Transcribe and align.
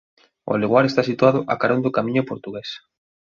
O 0.51 0.53
lugar 0.63 0.83
está 0.87 1.01
situado 1.09 1.39
a 1.53 1.55
carón 1.61 1.79
do 1.85 1.93
Camiño 1.97 2.23
Portugués. 2.31 2.69